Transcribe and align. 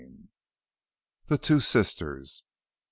IX. 0.01 0.11
THE 1.27 1.37
TWO 1.37 1.59
SISTERS. 1.59 2.43